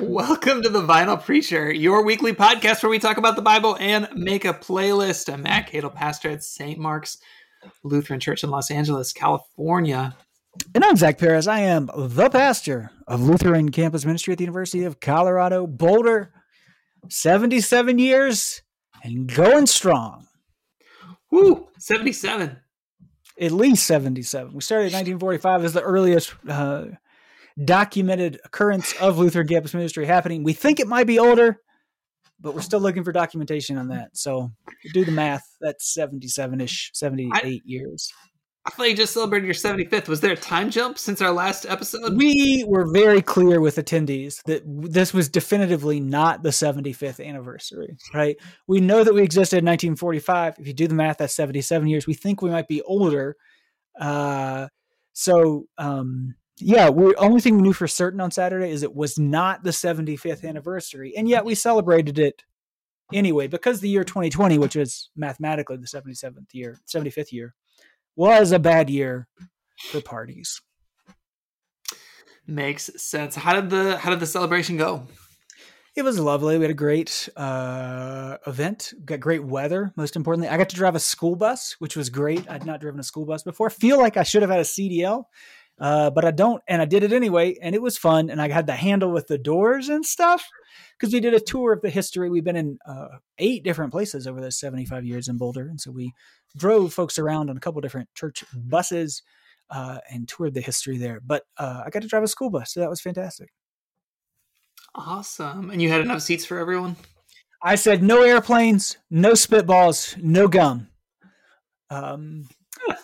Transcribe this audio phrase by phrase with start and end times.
[0.00, 4.08] Welcome to the Vinyl Preacher, your weekly podcast where we talk about the Bible and
[4.14, 5.32] make a playlist.
[5.32, 6.78] I'm Matt Keadle, pastor at St.
[6.78, 7.18] Mark's
[7.84, 10.16] Lutheran Church in Los Angeles, California.
[10.74, 11.46] And I'm Zach Parris.
[11.46, 16.32] I am the pastor of Lutheran Campus Ministry at the University of Colorado Boulder.
[17.08, 18.62] 77 years
[19.02, 20.26] and going strong.
[21.30, 22.56] Woo, 77.
[23.40, 24.52] At least 77.
[24.52, 26.86] We started in 1945 as the earliest uh,
[27.64, 30.44] documented occurrence of Lutheran Campus Ministry happening.
[30.44, 31.58] We think it might be older,
[32.38, 34.10] but we're still looking for documentation on that.
[34.16, 34.50] So
[34.92, 35.44] do the math.
[35.60, 38.12] That's 77 ish, 78 I, years.
[38.70, 40.06] I thought you just celebrated your 75th.
[40.06, 42.16] Was there a time jump since our last episode?
[42.16, 48.36] We were very clear with attendees that this was definitively not the 75th anniversary, right?
[48.68, 50.60] We know that we existed in 1945.
[50.60, 52.06] If you do the math, that's 77 years.
[52.06, 53.36] We think we might be older.
[54.00, 54.68] Uh,
[55.14, 59.18] so, um, yeah, the only thing we knew for certain on Saturday is it was
[59.18, 62.44] not the 75th anniversary, and yet we celebrated it
[63.12, 67.54] anyway because the year 2020, which is mathematically the 77th year, 75th year,
[68.20, 69.26] was a bad year
[69.78, 70.60] for parties.
[72.46, 73.34] Makes sense.
[73.34, 75.06] How did the how did the celebration go?
[75.96, 76.58] It was lovely.
[76.58, 78.92] We had a great uh, event.
[79.06, 79.92] Got great weather.
[79.96, 82.48] Most importantly, I got to drive a school bus, which was great.
[82.50, 83.70] I'd not driven a school bus before.
[83.70, 85.24] Feel like I should have had a CDL,
[85.80, 88.28] uh, but I don't, and I did it anyway, and it was fun.
[88.28, 90.46] And I had the handle with the doors and stuff
[90.98, 92.28] because we did a tour of the history.
[92.28, 95.90] We've been in uh, eight different places over the 75 years in Boulder, and so
[95.90, 96.12] we
[96.56, 99.22] drove folks around on a couple different church buses
[99.70, 101.20] uh, and toured the history there.
[101.24, 103.50] But uh, I got to drive a school bus, so that was fantastic.
[104.94, 105.70] Awesome.
[105.70, 106.96] And you had enough seats for everyone?
[107.62, 110.88] I said no airplanes, no spitballs, no gum.
[111.90, 112.48] Um,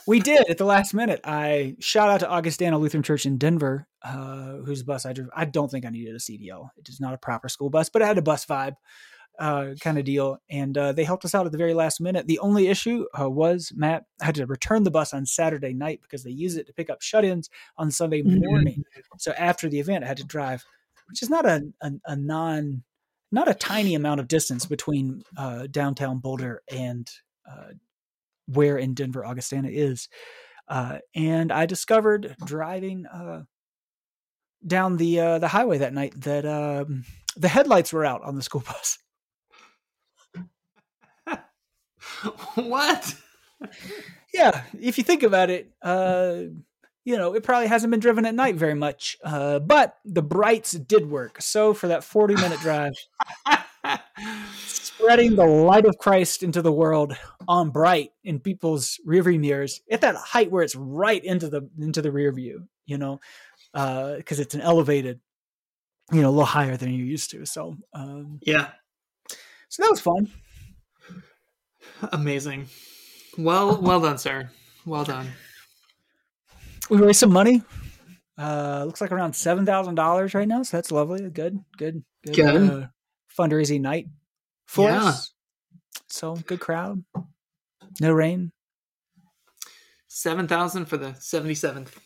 [0.07, 1.21] we did at the last minute.
[1.25, 5.31] I shout out to Augustana Lutheran Church in Denver, uh, whose bus I drove.
[5.35, 6.71] I don't think I needed a CDL.
[6.77, 8.75] It is not a proper school bus, but it had a bus vibe
[9.39, 10.39] uh, kind of deal.
[10.51, 12.27] And uh, they helped us out at the very last minute.
[12.27, 16.25] The only issue uh, was Matt had to return the bus on Saturday night because
[16.25, 18.41] they use it to pick up shut ins on Sunday mm-hmm.
[18.45, 18.75] morning.
[18.75, 19.19] Mm-hmm.
[19.19, 20.65] So after the event, I had to drive,
[21.09, 22.83] which is not a, a, a non,
[23.33, 27.09] not a tiny amount of distance between uh, downtown Boulder and
[27.51, 27.73] uh,
[28.47, 30.09] where in Denver Augustana is.
[30.69, 33.07] Uh, and I discovered driving
[34.67, 37.05] down the the highway that night that um,
[37.37, 38.99] the headlights were out on the school bus.
[42.55, 43.15] what?
[44.33, 46.43] yeah, if you think about it, uh,
[47.05, 50.73] you know, it probably hasn't been driven at night very much, uh, but the brights
[50.73, 51.41] did work.
[51.41, 52.93] So for that 40 minute drive,
[54.97, 57.17] spreading the light of Christ into the world
[57.49, 62.03] on bright in people's rearview mirrors at that height where it's right into the into
[62.03, 63.21] the rear view, you know,
[63.73, 65.21] because uh, it's an elevated,
[66.13, 67.45] you know, a little higher than you're used to.
[67.47, 68.71] So um, yeah,
[69.69, 70.31] so that was fun.
[72.13, 72.67] Amazing.
[73.39, 74.51] Well, well done, sir.
[74.85, 75.29] Well done.
[76.89, 77.63] We raised some money.
[78.39, 81.21] Uh, looks like around seven thousand dollars right now, so that's lovely.
[81.31, 82.71] Good, good, good, good.
[82.71, 82.87] Uh,
[83.39, 84.07] fundraising night
[84.67, 85.05] for yeah.
[85.05, 85.33] us.
[86.09, 87.05] So good crowd.
[88.01, 88.53] No rain.
[90.09, 91.99] Seven thousand for the seventy seventh.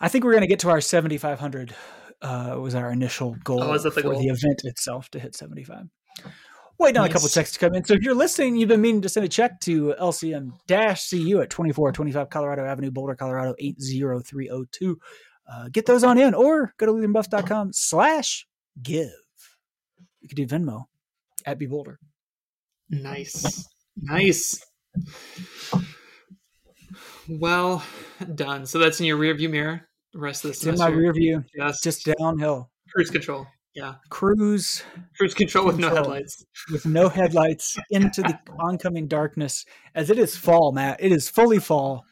[0.00, 1.74] I think we're going to get to our seventy five hundred.
[2.20, 4.20] Uh, was our initial goal oh, the for goal?
[4.20, 5.88] the event itself to hit seventy five
[6.82, 7.84] waiting on a couple checks to come in.
[7.84, 12.28] So if you're listening, you've been meaning to send a check to LCM-CU at 2425
[12.28, 14.98] Colorado Avenue, Boulder, Colorado 80302.
[15.50, 18.46] Uh, get those on in or go to lutheranbuffs.com slash
[18.82, 19.10] give.
[20.20, 20.84] You can do Venmo
[21.46, 21.98] at B Boulder.
[22.90, 23.66] Nice.
[23.96, 24.64] Nice.
[27.28, 27.82] Well
[28.34, 28.66] done.
[28.66, 29.88] So that's in your rear view mirror.
[30.12, 31.44] The rest of this in my rear view.
[31.56, 32.70] Just, just downhill.
[32.92, 33.46] Cruise control.
[33.74, 33.94] Yeah.
[34.10, 34.82] Cruise.
[35.16, 36.44] Cruise control, with no headlights.
[36.70, 39.64] With no headlights into the oncoming darkness
[39.94, 41.02] as it is fall, Matt.
[41.02, 42.04] It is fully fall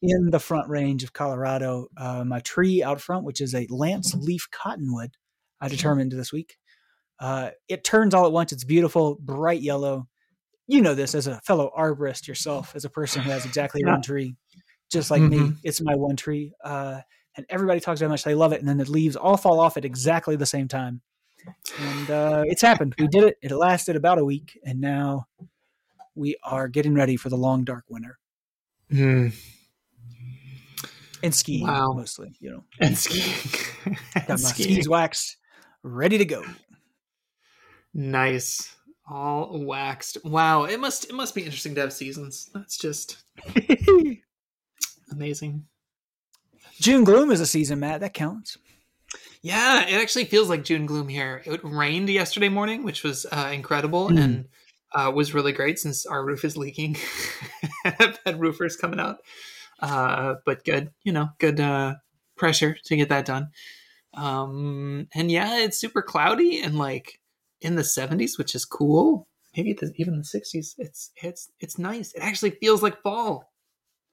[0.00, 1.88] in the front range of Colorado.
[1.96, 5.10] Uh, my tree out front, which is a lance leaf cottonwood,
[5.60, 6.56] I determined this week.
[7.20, 8.52] Uh, it turns all at once.
[8.52, 10.08] It's beautiful, bright yellow.
[10.66, 13.92] You know this as a fellow arborist yourself, as a person who has exactly yeah.
[13.92, 14.36] one tree,
[14.90, 15.50] just like mm-hmm.
[15.50, 15.56] me.
[15.64, 16.52] It's my one tree.
[16.62, 17.00] Uh,
[17.36, 19.60] and everybody talks about how much they love it, and then the leaves all fall
[19.60, 21.00] off at exactly the same time.
[21.80, 22.94] And uh, it's happened.
[22.98, 23.38] We did it.
[23.42, 25.26] It lasted about a week, and now
[26.14, 28.18] we are getting ready for the long, dark winter.
[28.92, 29.32] Mm.
[31.22, 31.92] And skiing, wow.
[31.92, 32.64] mostly, you know.
[32.80, 33.64] And skiing.
[34.14, 34.74] Got my skiing.
[34.74, 35.36] skis waxed,
[35.82, 36.44] ready to go.
[37.98, 38.76] Nice,
[39.10, 40.18] all waxed.
[40.24, 42.48] Wow, it must it must be interesting to have seasons.
[42.54, 43.24] That's just
[45.10, 45.64] amazing.
[46.80, 48.00] June gloom is a season, Matt.
[48.00, 48.56] That counts.
[49.42, 51.42] Yeah, it actually feels like June gloom here.
[51.44, 54.18] It rained yesterday morning, which was uh, incredible Mm.
[54.22, 54.48] and
[54.94, 56.96] uh, was really great since our roof is leaking.
[57.84, 59.18] I've had roofers coming out,
[59.80, 61.96] uh, but good, you know, good uh,
[62.36, 63.48] pressure to get that done.
[64.14, 67.20] Um, and yeah, it's super cloudy and like
[67.60, 69.26] in the 70s, which is cool.
[69.56, 70.74] Maybe the, even the 60s.
[70.78, 72.12] It's it's it's nice.
[72.12, 73.50] It actually feels like fall,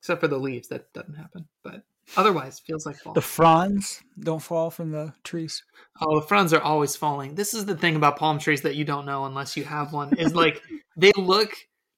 [0.02, 0.70] except for the leaves.
[0.70, 1.84] That doesn't happen, but
[2.18, 3.14] otherwise feels like fall.
[3.14, 5.62] The fronds don't fall from the trees.
[6.02, 7.36] Oh, the fronds are always falling.
[7.36, 10.18] This is the thing about palm trees that you don't know unless you have one.
[10.18, 10.62] Is like
[10.98, 11.52] they look,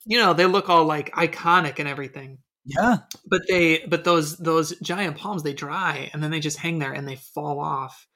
[0.06, 2.98] you know, they look all like iconic and everything, Yeah.
[3.28, 6.92] but they, but those those giant palms they dry and then they just hang there
[6.94, 8.06] and they fall off,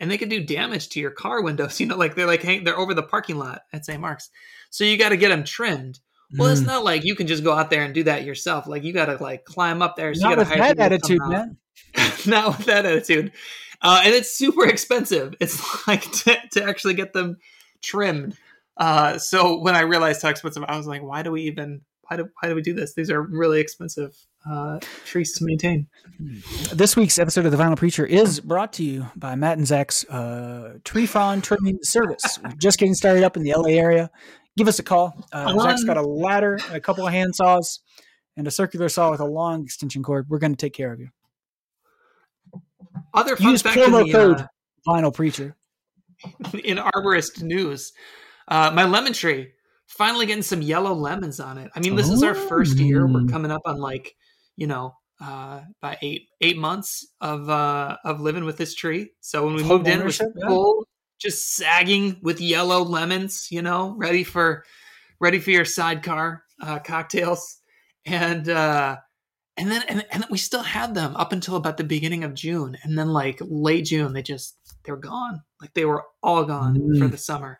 [0.00, 1.80] and they can do damage to your car windows.
[1.80, 4.00] You know, like they're like hang, they're over the parking lot at St.
[4.00, 4.30] Mark's,
[4.70, 6.00] so you got to get them trimmed.
[6.36, 6.66] Well, it's Mm.
[6.66, 8.66] not like you can just go out there and do that yourself.
[8.66, 10.12] Like you got to like climb up there.
[10.14, 11.56] So Not you with got to hire that people to come attitude,
[11.96, 12.12] man.
[12.26, 13.32] not with that attitude.
[13.80, 15.34] Uh, and it's super expensive.
[15.40, 17.38] It's like to, to actually get them
[17.82, 18.36] trimmed.
[18.76, 22.16] Uh, so when I realized how expensive, I was like, why do we even why
[22.18, 22.94] do why do we do this?
[22.94, 24.14] These are really expensive
[24.48, 25.86] uh, trees to maintain.
[26.72, 30.04] This week's episode of The Vinyl Preacher is brought to you by Matt and Zach's
[30.06, 32.38] uh, tree frond trimming service.
[32.42, 34.10] We're just getting started up in the LA area.
[34.56, 35.26] Give us a call.
[35.32, 35.86] Uh, Come Zach's on.
[35.86, 37.80] got a ladder, a couple of hand saws,
[38.36, 40.26] and a circular saw with a long extension cord.
[40.28, 41.10] We're going to take care of you.
[43.14, 44.46] Other fun Use promo the, code uh,
[44.86, 45.56] Vinyl Preacher.
[46.64, 47.92] in arborist news,
[48.48, 49.52] uh, my lemon tree
[49.86, 51.70] finally getting some yellow lemons on it.
[51.74, 53.06] I mean, this is our first year.
[53.06, 54.14] We're coming up on like
[54.58, 59.10] you know uh, by eight eight months of uh, of living with this tree.
[59.20, 60.46] So when we moved in, it was yeah.
[60.48, 60.86] full,
[61.18, 63.48] just sagging with yellow lemons.
[63.50, 64.64] You know, ready for
[65.20, 67.58] ready for your sidecar uh, cocktails,
[68.04, 68.96] and uh,
[69.56, 72.76] and then and, and we still had them up until about the beginning of June,
[72.82, 75.40] and then like late June, they just they were gone.
[75.60, 77.10] Like they were all gone for Mm.
[77.10, 77.58] the summer.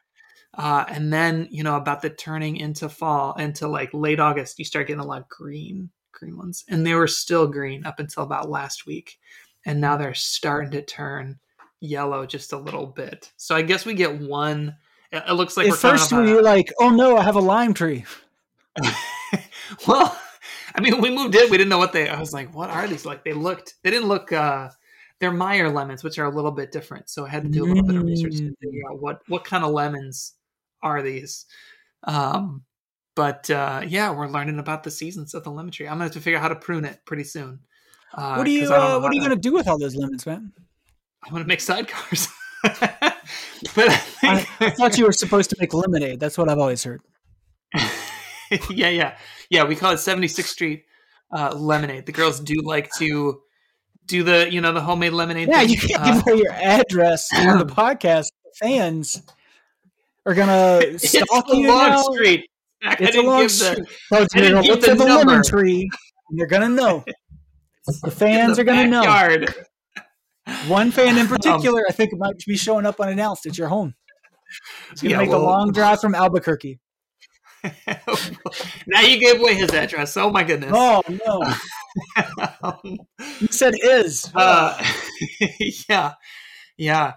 [0.56, 4.65] Uh, and then you know about the turning into fall into like late August, you
[4.65, 8.23] start getting a lot of green green ones, and they were still green up until
[8.25, 9.19] about last week,
[9.65, 11.38] and now they're starting to turn
[11.81, 13.32] yellow just a little bit.
[13.37, 14.76] So I guess we get one.
[15.12, 17.73] It looks like At we're first, we were like, oh no, I have a lime
[17.75, 18.05] tree.
[19.87, 20.19] well,
[20.75, 22.09] I mean, we moved in, we didn't know what they.
[22.09, 23.75] I was like, "What are these?" Like they looked.
[23.82, 24.32] They didn't look.
[24.32, 24.69] uh
[25.19, 27.11] They're Meyer lemons, which are a little bit different.
[27.11, 28.55] So I had to do a little bit of research to Mm.
[28.62, 30.35] figure out what what kind of lemons
[30.82, 31.47] are these.
[32.05, 32.65] Um,
[33.19, 35.87] but uh yeah, we're learning about the seasons of the lemon tree.
[35.88, 37.59] I'm gonna have to figure out how to prune it pretty soon.
[38.15, 38.61] Uh, What are you?
[38.61, 40.25] 'cause I don't know Uh, what are you going to do with all those lemons,
[40.25, 40.53] man?
[41.25, 42.29] I'm gonna make sidecars.
[42.62, 46.20] but I I, think, I thought you were supposed to make lemonade.
[46.20, 47.03] That's what I've always heard.
[48.70, 49.17] yeah, yeah,
[49.50, 49.65] yeah.
[49.65, 50.85] We call it 76th Street
[51.32, 52.06] uh, lemonade.
[52.06, 53.43] The girls do like to
[54.06, 55.49] do the you know the homemade lemonade.
[55.49, 55.70] Yeah, thing.
[55.70, 58.29] you can't Uh, give away your address on the podcast.
[58.61, 59.23] Fans
[60.25, 62.03] are gonna it's stalk a you long now.
[62.15, 62.49] street.
[62.83, 63.89] I It's a long give the- street.
[64.09, 65.89] So I they're didn't gonna give look the the lemon tree,
[66.31, 67.05] and they're gonna know.
[68.03, 69.01] The fans the are gonna know.
[70.69, 73.95] One fan in Um, particular, I think, might be showing up unannounced at your home.
[74.91, 76.81] He's gonna Yeah, make the well- long drive from Albuquerque.
[78.87, 80.17] now you gave away his address.
[80.19, 80.71] Oh my goodness.
[80.75, 81.43] Oh no!
[83.41, 84.31] You said is.
[84.35, 84.81] uh,
[85.89, 86.13] yeah,
[86.77, 87.15] yeah.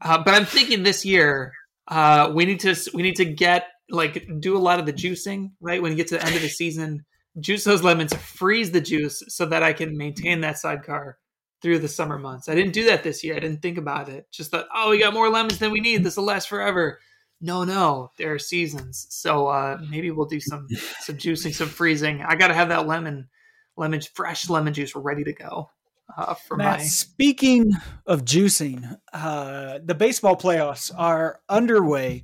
[0.00, 1.52] Uh, but I'm thinking this year
[1.88, 5.52] uh, we need to we need to get like do a lot of the juicing
[5.60, 7.04] right when you get to the end of the season.
[7.40, 11.18] Juice those lemons, freeze the juice so that I can maintain that sidecar
[11.60, 12.48] through the summer months.
[12.48, 13.34] I didn't do that this year.
[13.34, 14.26] I didn't think about it.
[14.30, 16.04] Just thought, oh, we got more lemons than we need.
[16.04, 17.00] This will last forever.
[17.40, 19.06] No, no, there are seasons.
[19.10, 20.68] So uh, maybe we'll do some
[21.00, 22.22] some juicing, some freezing.
[22.22, 23.28] I got to have that lemon,
[23.76, 25.70] lemon, fresh lemon juice ready to go
[26.16, 26.84] uh, for Matt, my.
[26.84, 27.72] speaking
[28.06, 32.22] of juicing, uh, the baseball playoffs are underway,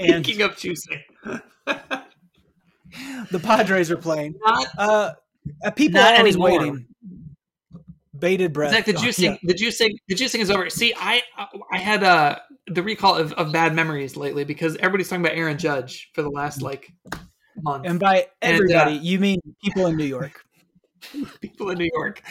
[0.00, 1.00] and Speaking of juicing,
[3.30, 4.34] the Padres are playing.
[4.44, 5.12] not Uh,
[5.64, 6.58] uh, people Not are always anymore.
[6.58, 6.86] waiting.
[8.18, 8.72] Bated breath.
[8.72, 9.36] Zach, the Oh, juicing, yeah.
[9.44, 10.68] the juicing, the juicing is over.
[10.68, 11.22] See, I
[11.72, 15.56] I had uh the recall of, of bad memories lately because everybody's talking about Aaron
[15.56, 16.92] Judge for the last like
[17.62, 17.86] month.
[17.86, 20.44] And by And, uh, everybody, you mean people in New York.
[21.40, 22.22] people in New York,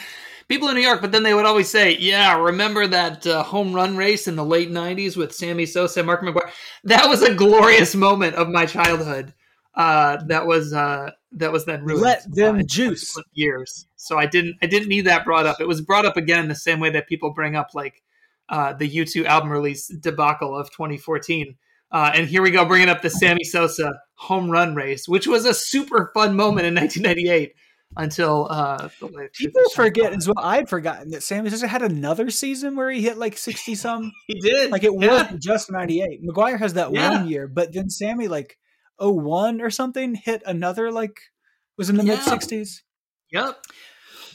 [0.48, 1.00] people in New York.
[1.00, 4.44] But then they would always say, "Yeah, remember that uh, home run race in the
[4.44, 6.50] late '90s with Sammy Sosa, and Mark McGwire?
[6.84, 9.34] That was a glorious moment of my childhood.
[9.74, 12.02] Uh, that was uh, that was then ruined.
[12.02, 13.16] Let them juice.
[13.32, 13.86] years.
[13.96, 15.60] So I didn't I didn't need that brought up.
[15.60, 18.02] It was brought up again the same way that people bring up like
[18.48, 21.56] uh, the U2 album release debacle of 2014.
[21.92, 25.44] Uh, and here we go, bringing up the Sammy Sosa home run race, which was
[25.44, 27.52] a super fun moment in 1998.
[27.96, 28.88] Until uh,
[29.34, 30.38] people forget as well.
[30.38, 34.12] I'd forgotten that Sammy Sosa had another season where he hit like sixty some.
[34.28, 35.32] he did, like it yeah.
[35.32, 36.22] was just ninety eight.
[36.24, 37.18] McGwire has that yeah.
[37.18, 38.56] one year, but then Sammy like
[39.00, 41.18] 01 or something hit another like
[41.76, 42.14] was in the yeah.
[42.14, 42.84] mid sixties.
[43.32, 43.56] Yep.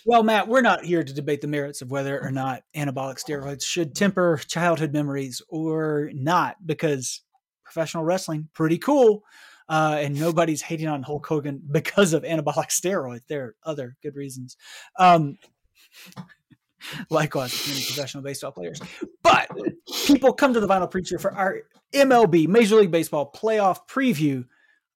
[0.07, 3.63] Well, Matt, we're not here to debate the merits of whether or not anabolic steroids
[3.63, 7.21] should temper childhood memories or not, because
[7.63, 9.23] professional wrestling pretty cool.
[9.67, 13.23] Uh, and nobody's hating on Hulk Hogan because of anabolic steroids.
[13.27, 14.57] There are other good reasons.
[14.97, 15.37] Um,
[17.09, 18.79] likewise, many professional baseball players.
[19.23, 19.49] But
[20.05, 21.61] people come to the Vinyl Preacher for our
[21.93, 24.45] MLB, Major League Baseball playoff preview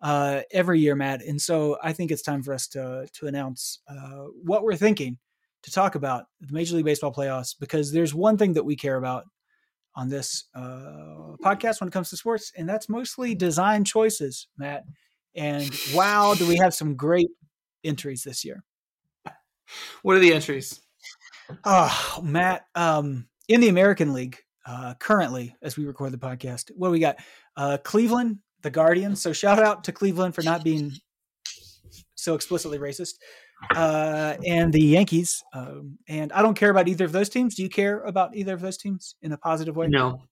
[0.01, 1.23] uh, every year, Matt.
[1.23, 5.17] And so I think it's time for us to to announce uh, what we're thinking
[5.63, 8.95] to talk about the Major League Baseball playoffs because there's one thing that we care
[8.95, 9.25] about
[9.96, 14.84] on this uh, podcast when it comes to sports, and that's mostly design choices, Matt.
[15.36, 17.29] And wow, do we have some great
[17.84, 18.63] entries this year?
[20.01, 20.81] What are the entries?
[21.63, 26.89] Oh, Matt, um, in the American League, uh, currently, as we record the podcast, what
[26.89, 27.17] do we got?
[27.58, 29.22] Uh, Cleveland, the Guardians.
[29.22, 30.93] So shout out to Cleveland for not being
[32.15, 33.15] so explicitly racist
[33.75, 35.44] uh, and the Yankees.
[35.54, 37.56] Um, and I don't care about either of those teams.
[37.56, 39.88] Do you care about either of those teams in a positive way?
[39.88, 40.24] No.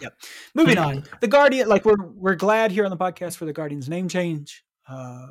[0.00, 0.14] Yep.
[0.54, 1.04] Moving on.
[1.20, 4.64] The Guardian, like we're we're glad here on the podcast for the Guardians name change,
[4.88, 5.26] uh,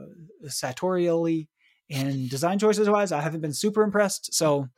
[0.48, 1.50] sartorially
[1.90, 3.12] and design choices wise.
[3.12, 4.34] I haven't been super impressed.
[4.34, 4.70] So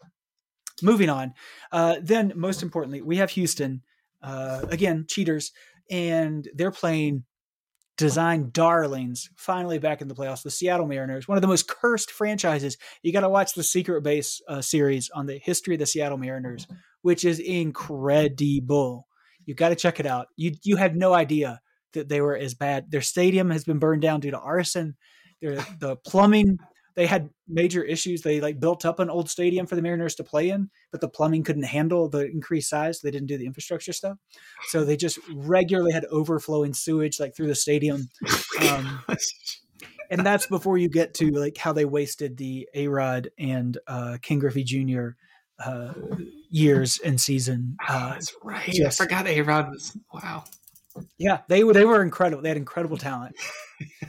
[0.82, 1.34] moving on.
[1.72, 3.82] Uh, then most importantly, we have Houston.
[4.22, 5.52] Uh, again, cheaters,
[5.92, 7.24] and they're playing
[7.98, 12.12] design darlings finally back in the playoffs the seattle mariners one of the most cursed
[12.12, 12.78] franchises.
[13.04, 16.18] You got to watch the secret base uh, series on the history of the seattle
[16.18, 16.68] mariners
[17.06, 19.08] which is incredible.
[19.46, 20.30] You got to check it out.
[20.36, 21.62] You you had no idea
[21.94, 22.90] that they were as bad.
[22.90, 24.96] Their stadium has been burned down due to arson.
[25.40, 26.58] Their, the plumbing
[26.96, 28.22] they had major issues.
[28.22, 31.10] They like built up an old stadium for the Mariners to play in, but the
[31.10, 33.02] plumbing couldn't handle the increased size.
[33.02, 34.18] they didn't do the infrastructure stuff,
[34.70, 38.10] so they just regularly had overflowing sewage like through the stadium.
[38.62, 39.04] Um,
[40.10, 44.18] and that's before you get to like how they wasted the A Rod and uh,
[44.22, 45.10] Ken Griffey Jr.
[45.64, 45.94] Uh,
[46.50, 47.76] years and season.
[47.88, 48.66] Uh, that's right.
[48.72, 50.46] Just, I forgot A Rod was wow.
[51.18, 52.42] Yeah, they were they were incredible.
[52.42, 53.36] They had incredible talent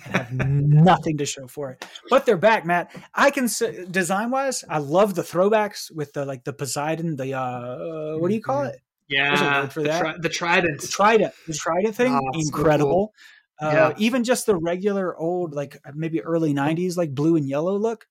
[0.00, 1.84] have nothing to show for it.
[2.10, 2.94] But they're back, Matt.
[3.14, 3.48] I can
[3.90, 8.34] design wise, I love the throwbacks with the like the Poseidon, the uh, what do
[8.34, 8.74] you call mm-hmm.
[8.74, 8.80] it?
[9.08, 9.92] Yeah, for that.
[9.92, 13.12] The, tri- the, trident, the trident, the trident thing, oh, incredible.
[13.60, 13.68] So cool.
[13.68, 13.94] uh, yeah.
[13.98, 18.06] Even just the regular old, like maybe early '90s, like blue and yellow look,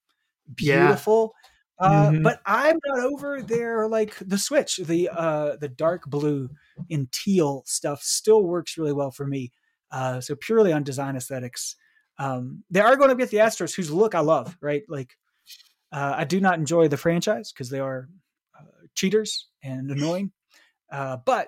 [0.53, 1.33] beautiful.
[1.33, 1.41] Yeah.
[1.77, 2.23] Uh, mm-hmm.
[2.23, 3.87] But I'm not over there.
[3.89, 6.49] Like the switch, the uh, the dark blue
[6.89, 9.51] and teal stuff still works really well for me.
[9.95, 11.77] Uh, so purely on design aesthetics.
[12.19, 14.83] Um, they are going to get the Astros, whose look I love, right?
[14.89, 15.15] Like,
[15.93, 18.09] uh, I do not enjoy the franchise because they are
[18.59, 20.33] uh, cheaters and annoying.
[20.91, 21.47] Uh, but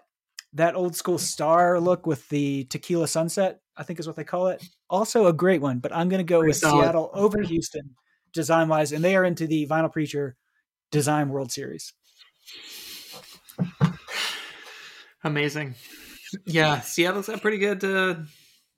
[0.53, 4.47] that old school star look with the tequila sunset, I think is what they call
[4.47, 5.79] it, also a great one.
[5.79, 6.83] But I'm going to go with solid.
[6.83, 7.95] Seattle over Houston
[8.31, 10.37] design wise, and they are into the Vinyl Preacher
[10.89, 11.91] Design World Series.
[15.25, 15.75] Amazing
[16.45, 17.83] yeah, Seattle's got pretty good.
[17.83, 18.15] Uh,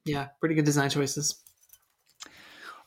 [0.06, 1.42] yeah, pretty good design choices.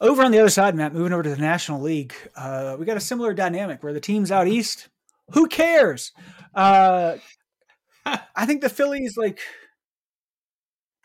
[0.01, 2.97] Over on the other side, Matt, moving over to the National League, uh, we got
[2.97, 4.89] a similar dynamic where the teams out east,
[5.33, 6.11] who cares?
[6.55, 7.19] Uh,
[8.05, 9.39] I think the Phillies, like,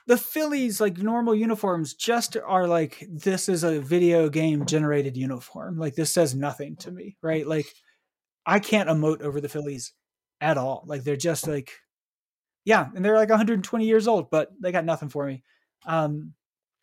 [0.07, 5.77] the Phillies, like normal uniforms, just are like, this is a video game generated uniform.
[5.77, 7.45] Like, this says nothing to me, right?
[7.45, 7.67] Like,
[8.45, 9.93] I can't emote over the Phillies
[10.41, 10.83] at all.
[10.87, 11.71] Like, they're just like,
[12.67, 15.41] yeah, and they're like 120 years old, but they got nothing for me.
[15.85, 16.33] Um,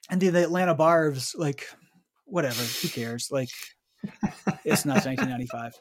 [0.09, 1.69] and the, the Atlanta Barbs, like,
[2.25, 3.29] whatever, who cares?
[3.31, 3.51] Like,
[4.65, 5.75] it's not 1995.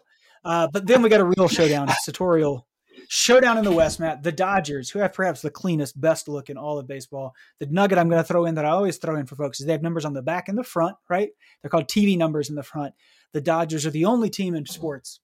[0.44, 2.68] Uh, but then we got a real showdown, sartorial
[3.08, 4.24] showdown in the West, Matt.
[4.24, 7.34] The Dodgers, who have perhaps the cleanest, best look in all of baseball.
[7.60, 9.66] The nugget I'm going to throw in that I always throw in for folks is
[9.66, 11.30] they have numbers on the back and the front, right?
[11.62, 12.94] They're called TV numbers in the front.
[13.32, 15.22] The Dodgers are the only team in sports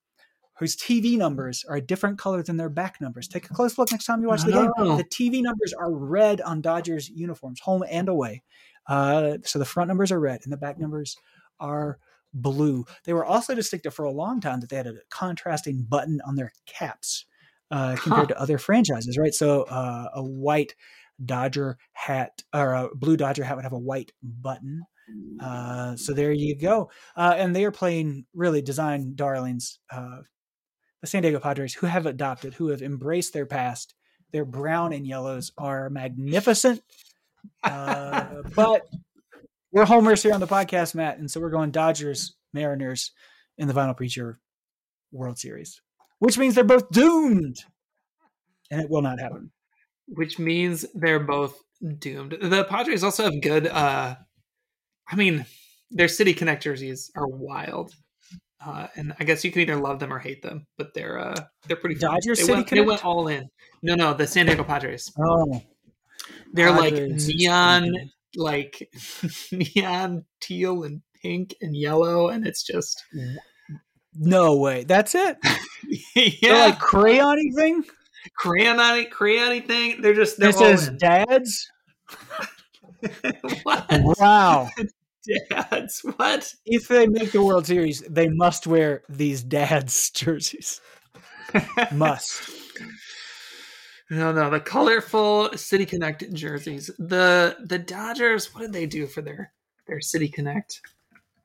[0.60, 3.28] whose TV numbers are a different color than their back numbers.
[3.28, 4.70] Take a close look next time you watch the game.
[4.76, 8.44] The TV numbers are red on Dodgers uniforms, home and away.
[8.86, 11.16] Uh, so the front numbers are red and the back numbers
[11.62, 11.98] are
[12.34, 12.86] blue.
[13.06, 16.36] They were also distinctive for a long time that they had a contrasting button on
[16.36, 17.26] their caps
[17.72, 18.36] uh, compared huh.
[18.36, 19.34] to other franchises, right?
[19.34, 20.76] So uh, a white
[21.24, 24.84] Dodger hat or a blue Dodger hat would have a white button.
[25.40, 26.92] Uh, so there you go.
[27.16, 29.80] Uh, and they are playing really design darlings.
[29.92, 30.20] Uh,
[31.02, 33.96] the San Diego Padres, who have adopted, who have embraced their past.
[34.32, 36.82] Their brown and yellows are magnificent.
[37.64, 38.86] Uh, but
[39.72, 43.12] we're homers here on the podcast, Matt, and so we're going Dodgers Mariners
[43.58, 44.40] in the Vinyl Preacher
[45.14, 45.82] World Series,
[46.20, 47.64] which means they're both doomed,
[48.70, 49.52] and it will not happen.
[50.08, 51.58] Which means they're both
[52.00, 52.38] doomed.
[52.42, 53.68] The Padres also have good.
[53.68, 54.16] uh
[55.08, 55.46] I mean,
[55.92, 57.94] their City Connect jerseys are wild.
[58.66, 61.36] Uh, and I guess you can either love them or hate them, but they're uh,
[61.68, 61.96] they're pretty.
[61.96, 63.50] They City went, they went all in.
[63.82, 65.12] No, no, the San Diego Padres.
[65.18, 65.62] Oh,
[66.52, 67.94] They're like Padres City neon,
[68.36, 68.92] like
[69.52, 73.02] neon teal and pink and yellow, and it's just
[74.16, 74.84] no way!
[74.84, 75.38] That's it.
[76.16, 77.84] yeah, They're like crayony thing.
[78.42, 80.02] crayony, crayony thing.
[80.02, 81.68] They're just they're This all is dads.
[83.66, 84.68] Wow!
[85.50, 86.54] Dads, what?
[86.66, 90.82] if they make the World Series, they must wear these dads jerseys.
[91.92, 92.50] Must.
[94.12, 96.90] No, no, the colorful City Connect jerseys.
[96.98, 99.52] The the Dodgers, what did they do for their
[99.88, 100.82] their City Connect?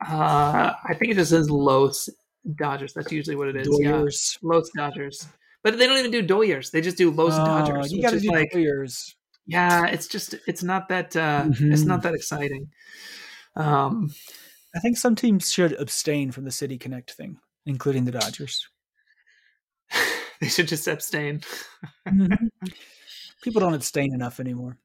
[0.06, 2.08] Uh, I think it just says Los
[2.56, 2.92] Dodgers.
[2.94, 3.68] That's usually what it is.
[3.80, 4.04] Yeah.
[4.42, 5.26] Los Dodgers.
[5.62, 6.70] But they don't even do Doyers.
[6.70, 7.90] They just do Los Oh, Dodgers.
[7.92, 9.14] You got to do like, Doyers.
[9.46, 11.86] yeah, it's just it's not that uh it's Mhm.
[11.86, 12.68] not that exciting.
[13.56, 14.10] Um
[14.74, 18.68] I think some teams should abstain from the City Connect thing, including the Dodgers.
[20.40, 21.42] they should just abstain.
[23.42, 24.78] People don't abstain enough anymore.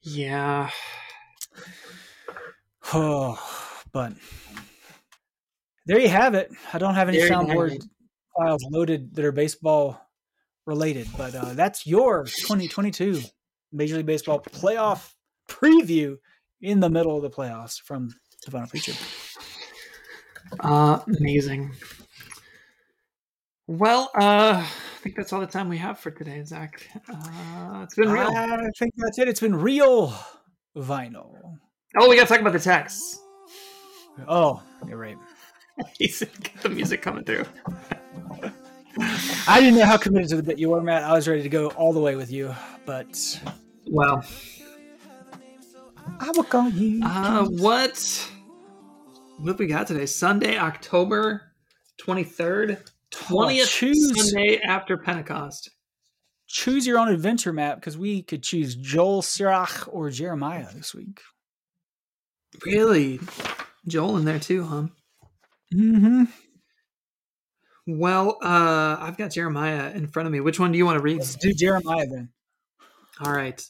[0.00, 0.70] Yeah.
[2.94, 3.38] Oh,
[3.92, 4.14] but
[5.86, 6.50] there you have it.
[6.72, 7.82] I don't have any There soundboard
[8.36, 10.00] files loaded that are baseball
[10.66, 13.20] related, but uh, that's your 2022
[13.72, 15.12] Major League Baseball playoff
[15.48, 16.16] preview
[16.60, 18.10] in the middle of the playoffs from
[18.44, 18.92] the Vinyl Preacher.
[20.60, 21.72] Uh, amazing.
[23.66, 26.88] Well, uh, I think that's all the time we have for today, Zach.
[27.08, 28.28] Uh, it's been real.
[28.34, 29.28] I think that's it.
[29.28, 30.14] It's been real
[30.74, 31.34] vinyl.
[31.98, 33.20] oh, we got to talk about the text.
[34.26, 35.18] Oh, you're right.
[35.98, 37.44] He's got the music coming through.
[39.46, 41.04] I didn't know how committed to the bit you were, Matt.
[41.04, 43.40] I was ready to go all the way with you, but
[43.86, 44.24] Well,
[46.20, 47.00] I will call you.
[47.04, 48.28] uh, what?
[49.38, 50.06] What have we got today?
[50.06, 51.52] Sunday, October
[51.98, 55.70] twenty third, twentieth choose- Sunday after Pentecost.
[56.48, 61.20] choose your own adventure map because we could choose Joel, Sirach, or Jeremiah this week.
[62.64, 63.20] Really,
[63.86, 64.86] Joel in there too, huh?
[65.74, 66.24] Mm-hmm.
[67.86, 70.40] Well, uh, I've got Jeremiah in front of me.
[70.40, 71.18] Which one do you want to read?
[71.18, 72.30] Let's do Jeremiah then.
[73.24, 73.62] All right.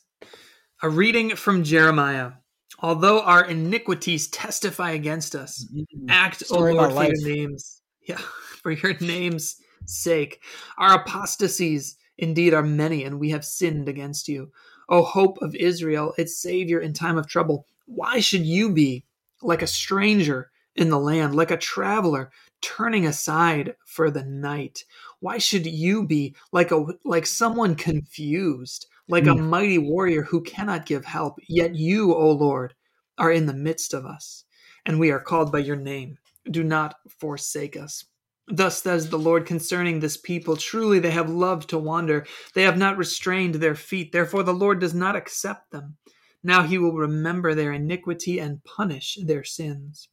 [0.82, 2.32] A reading from Jeremiah.
[2.80, 5.66] Although our iniquities testify against us,
[6.08, 8.16] act, O Story Lord, for your name's yeah,
[8.62, 10.40] for your name's sake.
[10.78, 14.52] Our apostasies indeed are many, and we have sinned against you.
[14.88, 19.04] O hope of Israel, its Savior in time of trouble, why should you be
[19.42, 24.84] like a stranger in the land, like a traveler turning aside for the night?
[25.18, 29.48] Why should you be like a like someone confused, like a mm.
[29.48, 31.38] mighty warrior who cannot give help?
[31.48, 32.74] Yet you, O Lord,
[33.16, 34.44] are in the midst of us,
[34.86, 36.18] and we are called by your name.
[36.50, 38.04] Do not forsake us.
[38.50, 42.26] Thus says the Lord concerning this people Truly they have loved to wander.
[42.54, 44.12] They have not restrained their feet.
[44.12, 45.96] Therefore the Lord does not accept them.
[46.42, 50.08] Now he will remember their iniquity and punish their sins.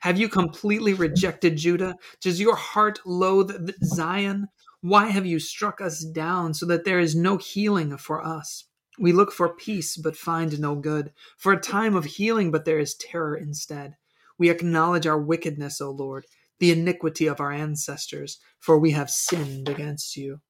[0.00, 1.96] Have you completely rejected Judah?
[2.22, 4.48] Does your heart loathe Zion?
[4.88, 8.66] Why have you struck us down so that there is no healing for us?
[9.00, 12.78] We look for peace but find no good, for a time of healing but there
[12.78, 13.96] is terror instead.
[14.38, 16.24] We acknowledge our wickedness, O Lord,
[16.60, 20.40] the iniquity of our ancestors, for we have sinned against you.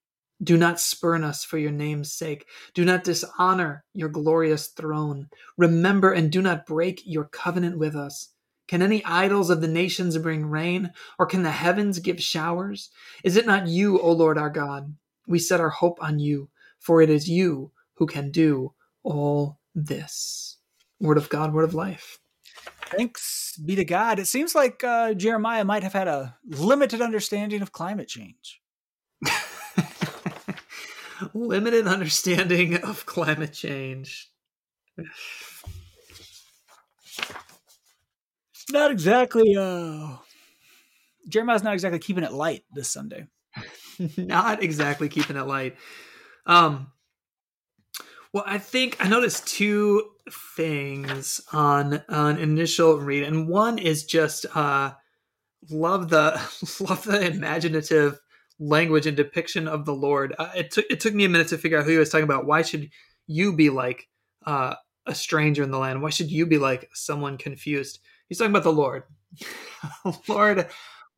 [0.43, 2.45] Do not spurn us for your name's sake.
[2.75, 5.31] Do not dishonor your glorious throne.
[5.57, 8.35] Remember and do not break your covenant with us.
[8.69, 12.91] Can any idols of the nations bring rain, or can the heavens give showers?
[13.23, 14.95] Is it not you, O Lord our God?
[15.27, 16.49] We set our hope on you,
[16.81, 20.59] for it is you who can do all this.
[21.01, 22.19] Word of God, word of life.
[22.87, 24.19] Thanks be to God.
[24.19, 28.61] It seems like uh, Jeremiah might have had a limited understanding of climate change.
[31.35, 34.31] Limited understanding of climate change.
[38.71, 39.57] Not exactly.
[39.57, 40.17] Uh,
[41.29, 43.27] Jeremiah's not exactly keeping it light this Sunday.
[44.17, 45.77] Not exactly keeping it light.
[46.47, 46.93] Um,
[48.33, 50.11] well, I think I noticed two
[50.57, 54.93] things on an initial read, and one is just uh,
[55.71, 56.33] love the
[56.89, 58.21] love the imaginative
[58.59, 60.35] language and depiction of the Lord.
[60.39, 62.25] Uh, it took it took me a minute to figure out who he was talking
[62.25, 62.47] about.
[62.47, 62.91] Why should
[63.27, 64.09] you be like
[64.47, 64.75] uh,
[65.07, 66.03] a stranger in the land?
[66.03, 68.01] Why should you be like someone confused?
[68.29, 69.05] He's talking about the Lord.
[70.29, 70.69] Lord,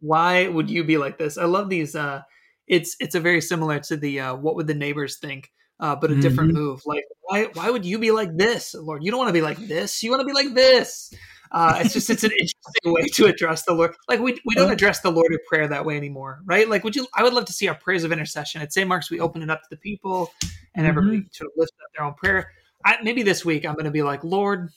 [0.01, 1.39] why would you be like this?
[1.39, 1.95] I love these.
[1.95, 2.23] Uh,
[2.67, 6.11] it's it's a very similar to the uh, what would the neighbors think, uh, but
[6.11, 6.23] a mm-hmm.
[6.23, 6.83] different move.
[6.87, 9.03] Like why why would you be like this, Lord?
[9.05, 10.03] You don't want to be like this.
[10.03, 11.13] You want to be like this.
[11.51, 13.95] Uh, it's just it's an interesting way to address the Lord.
[14.09, 16.69] Like we we don't address the Lord of prayer that way anymore, right?
[16.69, 17.07] Like would you?
[17.15, 18.87] I would love to see our prayers of intercession at St.
[18.87, 19.11] Mark's.
[19.11, 20.31] We open it up to the people,
[20.75, 20.87] and mm-hmm.
[20.87, 22.51] everybody sort of lifts up their own prayer.
[22.85, 24.71] I, maybe this week I'm going to be like, Lord,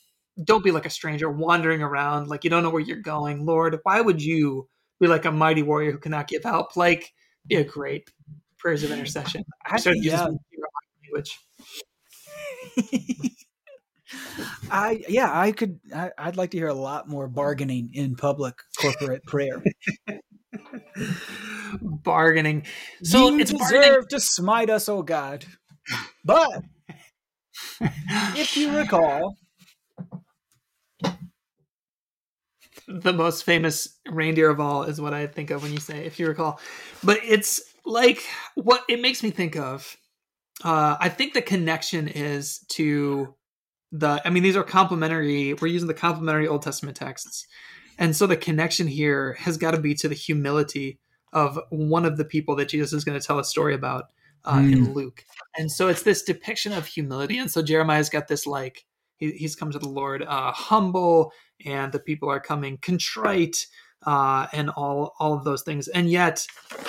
[0.44, 3.46] don't be like a stranger wandering around like you don't know where you're going.
[3.46, 4.68] Lord, why would you
[5.00, 6.76] be like a mighty warrior who cannot give help?
[6.76, 7.12] Like
[7.48, 8.10] be a great
[8.58, 9.44] prayers of intercession.
[9.66, 10.28] I yeah.
[11.04, 11.40] language.
[14.72, 15.80] I yeah, I could.
[15.94, 19.64] I, would like to hear a lot more bargaining in public corporate prayer.
[21.82, 22.66] bargaining.
[23.04, 24.08] So you it's deserve bargaining.
[24.10, 25.46] to smite us, oh God.
[26.26, 26.64] But
[28.36, 29.36] if you recall,
[32.88, 36.20] the most famous reindeer of all is what I think of when you say, if
[36.20, 36.60] you recall.
[37.04, 38.24] But it's like
[38.56, 39.98] what it makes me think of.
[40.64, 43.34] Uh, I think the connection is to
[43.92, 44.22] the.
[44.24, 45.54] I mean, these are complementary.
[45.54, 47.48] We're using the complementary Old Testament texts,
[47.98, 51.00] and so the connection here has got to be to the humility
[51.34, 54.06] of one of the people that Jesus is going to tell a story about
[54.44, 54.74] uh, mm.
[54.74, 54.94] in.
[54.94, 55.26] Luke.
[55.58, 57.38] And so it's this depiction of humility.
[57.38, 58.86] And so Jeremiah's got this like
[59.22, 61.32] he, he's come to the Lord uh, humble,
[61.66, 63.68] and the people are coming contrite,
[64.06, 65.88] uh, and all all of those things.
[65.88, 66.46] And yet,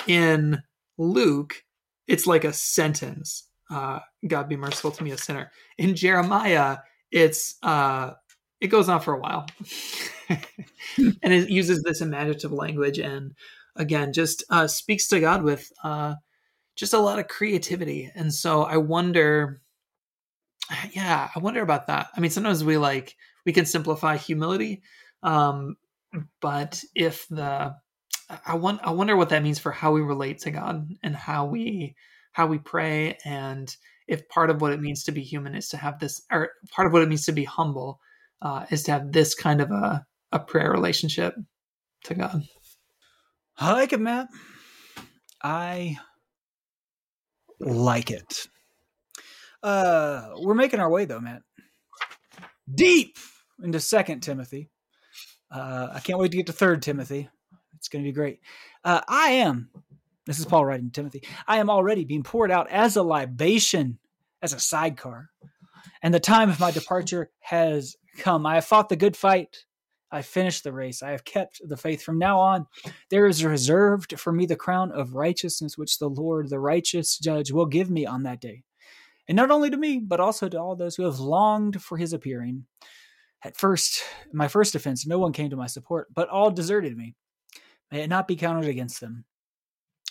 [0.07, 0.61] in
[0.97, 1.63] Luke,
[2.07, 6.79] it's like a sentence: uh, "God be merciful to me, a sinner." In Jeremiah,
[7.11, 8.13] it's uh,
[8.59, 9.45] it goes on for a while,
[10.97, 13.33] and it uses this imaginative language, and
[13.75, 16.15] again, just uh, speaks to God with uh,
[16.75, 18.11] just a lot of creativity.
[18.15, 19.61] And so, I wonder
[20.93, 22.07] yeah, I wonder about that.
[22.15, 24.83] I mean, sometimes we like we can simplify humility,
[25.23, 25.75] um,
[26.41, 27.75] but if the
[28.45, 31.45] I want I wonder what that means for how we relate to God and how
[31.45, 31.95] we
[32.31, 33.75] how we pray and
[34.07, 36.87] if part of what it means to be human is to have this or part
[36.87, 37.99] of what it means to be humble
[38.41, 41.35] uh, is to have this kind of a, a prayer relationship
[42.05, 42.43] to God.
[43.57, 44.27] I like it, Matt.
[45.41, 45.97] I
[47.59, 48.47] like it.
[49.63, 51.41] Uh, we're making our way though, man.
[52.73, 53.17] Deep
[53.63, 54.69] into Second Timothy.
[55.49, 57.29] Uh, I can't wait to get to Third Timothy.
[57.75, 58.39] It's going to be great.
[58.83, 59.69] Uh, I am.
[60.25, 61.23] This is Paul writing to Timothy.
[61.47, 63.99] I am already being poured out as a libation,
[64.41, 65.29] as a sidecar,
[66.01, 68.45] and the time of my departure has come.
[68.45, 69.65] I have fought the good fight.
[70.11, 71.01] I finished the race.
[71.01, 72.03] I have kept the faith.
[72.03, 72.67] From now on,
[73.09, 77.51] there is reserved for me the crown of righteousness, which the Lord, the righteous judge,
[77.51, 78.63] will give me on that day
[79.27, 82.13] and not only to me, but also to all those who have longed for his
[82.13, 82.65] appearing.
[83.43, 87.15] At first, my first offense, no one came to my support, but all deserted me.
[87.91, 89.25] May it not be counted against them.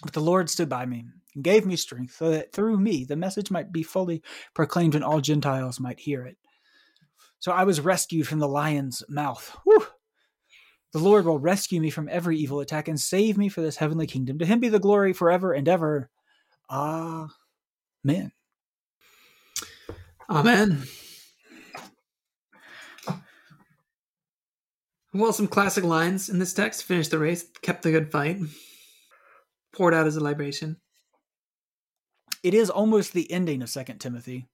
[0.03, 3.16] But the Lord stood by me and gave me strength, so that through me the
[3.16, 4.22] message might be fully
[4.55, 6.37] proclaimed and all Gentiles might hear it.
[7.38, 9.57] So I was rescued from the lion's mouth.
[9.64, 9.87] Whew.
[10.92, 14.07] The Lord will rescue me from every evil attack and save me for this heavenly
[14.07, 14.38] kingdom.
[14.38, 16.11] To him be the glory forever and ever.
[16.70, 18.33] Amen.
[20.31, 20.83] Amen.
[25.15, 28.39] Well, some classic lines in this text finished the race, kept the good fight,
[29.75, 30.79] poured out as a libation.
[32.43, 34.49] It is almost the ending of Second Timothy.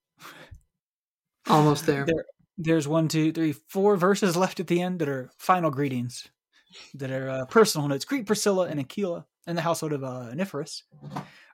[1.49, 2.05] Almost there.
[2.05, 2.25] there.
[2.59, 6.27] There's one, two, three, four verses left at the end that are final greetings,
[6.95, 8.05] that are uh, personal notes.
[8.05, 10.85] Greet Priscilla and Aquila in the household of uh, Onesiphorus.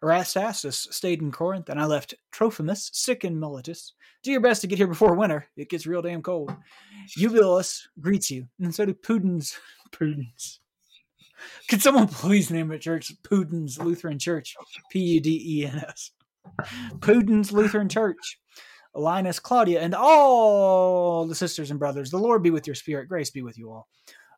[0.03, 3.93] Erastus stayed in Corinth, and I left Trophimus sick in Miletus.
[4.23, 5.47] Do your best to get here before winter.
[5.57, 6.55] It gets real damn cold.
[7.17, 9.57] Eubulus greets you, and so do Pudens.
[9.93, 10.59] Pudens.
[11.69, 14.57] Could someone please name a church Pudens Lutheran Church?
[14.91, 16.11] P U D E N S.
[16.99, 18.41] Pudens Lutheran Church.
[18.97, 22.11] Linus, Claudia, and all the sisters and brothers.
[22.11, 23.09] The Lord be with your spirit.
[23.09, 23.89] Grace be with you all.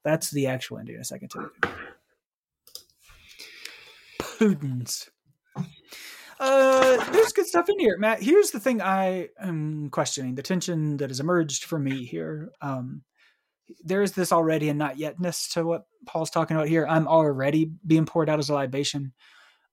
[0.02, 1.68] That's the actual ending of Second Timothy.
[4.38, 5.08] Pudens.
[6.38, 8.22] Uh, there's good stuff in here, Matt.
[8.22, 12.50] Here's the thing I am questioning: the tension that has emerged for me here.
[12.60, 13.02] Um,
[13.82, 16.86] there's this already and not yetness to what Paul's talking about here.
[16.86, 19.12] I'm already being poured out as a libation.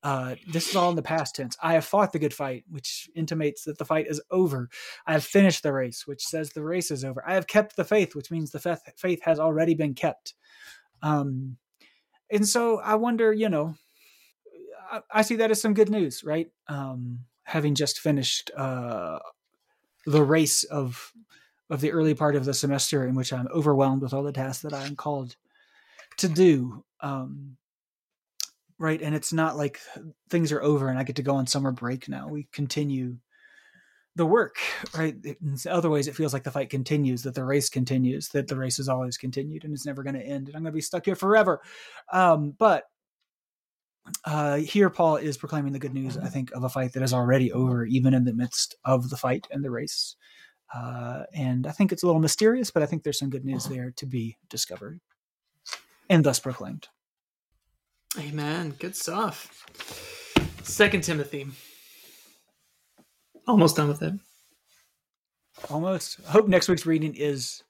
[0.02, 1.56] Uh, this is all in the past tense.
[1.62, 4.70] I have fought the good fight, which intimates that the fight is over.
[5.08, 7.24] I have finished the race, which says the race is over.
[7.26, 10.34] I have kept the faith, which means the faith has already been kept.
[11.02, 11.58] Um,
[12.30, 13.76] and so I wonder, you know,
[15.12, 16.48] I, see that as some good news, right?
[16.68, 19.20] Um, having just finished uh,
[20.06, 21.12] the race of
[21.70, 24.64] of the early part of the semester, in which I'm overwhelmed with all the tasks
[24.64, 25.36] that I'm called
[26.18, 26.84] to do.
[27.00, 27.58] Um,
[28.78, 29.80] right, and it's not like
[30.30, 32.28] things are over and I get to go on summer break now.
[32.28, 33.18] We continue
[34.16, 34.58] the work,
[34.96, 35.16] right?
[35.24, 38.56] In other ways, it feels like the fight continues, that the race continues, that the
[38.56, 40.82] race has always continued and it's never going to end, and I'm going to be
[40.82, 41.62] stuck here forever.
[42.12, 42.84] Um, but
[44.26, 47.14] uh, here, Paul is proclaiming the good news, I think, of a fight that is
[47.14, 50.16] already over, even in the midst of the fight and the race.
[50.74, 53.66] Uh, and I think it's a little mysterious, but I think there's some good news
[53.66, 55.00] there to be discovered
[56.10, 56.88] and thus proclaimed.
[58.20, 58.76] Amen.
[58.80, 59.66] Good stuff.
[60.64, 61.48] Second Timothy.
[63.48, 64.14] Almost done with it.
[65.70, 66.20] Almost.
[66.28, 67.64] I hope next week's reading is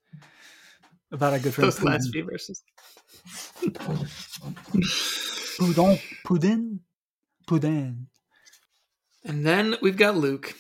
[1.12, 1.72] about a good friend.
[1.72, 2.64] Those last few verses.
[5.64, 6.80] Poudon, Poudin,
[7.48, 8.08] Poudin.
[9.24, 10.56] And then we've got Luke.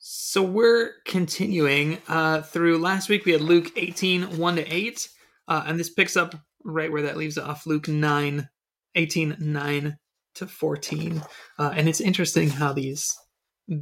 [0.00, 3.24] So we're continuing uh, through last week.
[3.24, 5.08] We had Luke 18, 1 to 8.
[5.46, 8.48] Uh, and this picks up right where that leaves off Luke 9,
[8.96, 9.96] 18, 9
[10.34, 11.22] to 14.
[11.56, 13.16] Uh, and it's interesting how these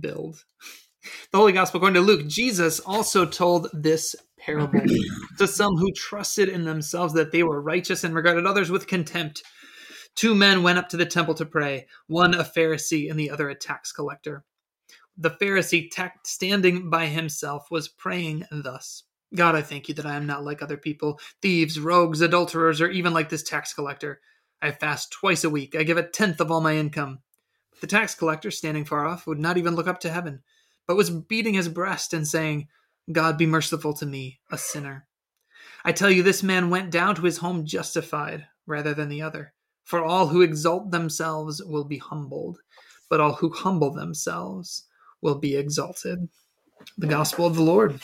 [0.00, 0.44] build.
[1.32, 4.80] The Holy Gospel according to Luke, Jesus also told this parable
[5.38, 9.42] to some who trusted in themselves that they were righteous and regarded others with contempt.
[10.14, 13.48] Two men went up to the temple to pray, one a Pharisee and the other
[13.48, 14.44] a tax collector.
[15.16, 15.90] The Pharisee,
[16.24, 20.60] standing by himself, was praying thus God, I thank you that I am not like
[20.60, 24.20] other people, thieves, rogues, adulterers, or even like this tax collector.
[24.60, 25.76] I fast twice a week.
[25.76, 27.20] I give a tenth of all my income.
[27.80, 30.42] The tax collector, standing far off, would not even look up to heaven,
[30.90, 32.66] but was beating his breast and saying,
[33.12, 35.06] God be merciful to me, a sinner.
[35.84, 39.52] I tell you, this man went down to his home justified rather than the other.
[39.84, 42.58] For all who exalt themselves will be humbled,
[43.08, 44.88] but all who humble themselves
[45.22, 46.28] will be exalted.
[46.98, 48.00] The gospel of the Lord.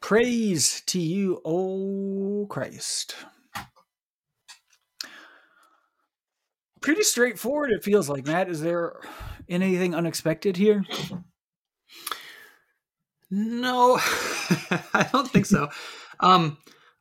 [0.00, 3.14] Praise to you, O Christ.
[6.80, 8.50] Pretty straightforward, it feels like, Matt.
[8.50, 8.96] Is there
[9.48, 10.84] anything unexpected here?
[13.30, 15.68] No, I don't think so.
[16.20, 16.58] um,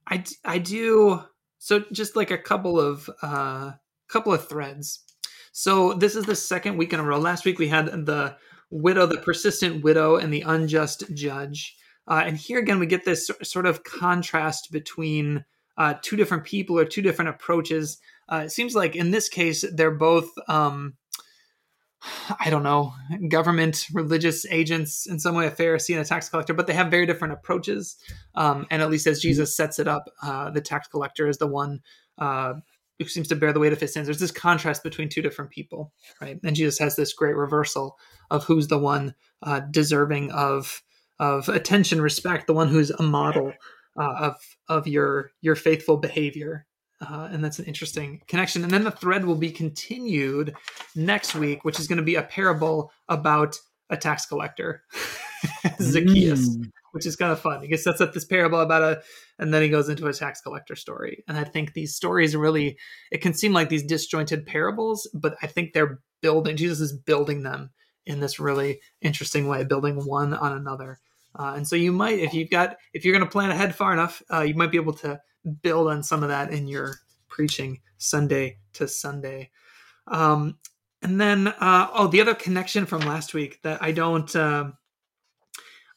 [0.08, 1.22] I I do
[1.60, 3.72] so just like a couple of uh
[4.08, 5.04] couple of threads.
[5.52, 7.18] So this is the second week in a row.
[7.18, 8.36] Last week we had the
[8.70, 11.76] widow, the persistent widow, and the unjust judge.
[12.08, 15.46] Uh, and here again, we get this sort of contrast between
[15.78, 17.98] uh, two different people or two different approaches.
[18.30, 20.96] Uh, it seems like in this case, they're both um,
[22.40, 22.94] I don't know,
[23.30, 26.92] government, religious agents, in some way, a Pharisee and a tax collector, but they have
[26.92, 27.98] very different approaches.
[28.36, 31.48] Um, and at least as Jesus sets it up, uh, the tax collector is the
[31.48, 31.82] one
[32.18, 32.54] uh,
[33.00, 34.08] who seems to bear the weight of his sins.
[34.08, 35.92] There's this contrast between two different people,
[36.22, 36.40] right?
[36.44, 37.98] And Jesus has this great reversal
[38.32, 40.82] of who's the one uh, deserving of
[41.18, 43.54] of attention, respect, the one who's a model
[44.00, 44.36] uh, of
[44.68, 46.66] of your your faithful behavior
[47.02, 48.64] uh, and that's an interesting connection.
[48.64, 50.56] And then the thread will be continued
[50.96, 53.56] next week, which is going to be a parable about
[53.90, 54.84] a tax collector,
[55.82, 56.72] Zacchaeus, mm.
[56.94, 57.62] which is kind of fun.
[57.62, 59.02] He gets sets up this parable about a,
[59.38, 61.24] and then he goes into a tax collector story.
[61.28, 62.78] And I think these stories really,
[63.12, 67.44] it can seem like these disjointed parables, but I think they're building, Jesus is building
[67.44, 67.72] them
[68.06, 71.00] in this really interesting way, building one on another.
[71.38, 73.92] Uh, and so you might, if you've got, if you're going to plan ahead far
[73.92, 75.20] enough, uh, you might be able to
[75.62, 76.96] build on some of that in your
[77.28, 79.52] preaching Sunday to Sunday.
[80.08, 80.58] Um,
[81.02, 84.72] and then, uh, oh, the other connection from last week that I don't, uh,